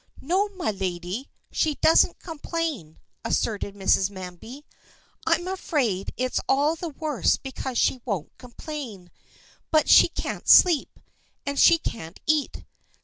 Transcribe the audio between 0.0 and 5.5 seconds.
"No, my lady, she doesn't complain," asserted Mrs Manby. "I'm